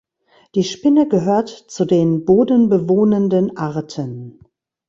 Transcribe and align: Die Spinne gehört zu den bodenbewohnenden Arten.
Die 0.55 0.63
Spinne 0.63 1.07
gehört 1.07 1.47
zu 1.49 1.85
den 1.85 2.25
bodenbewohnenden 2.25 3.55
Arten. 3.55 4.39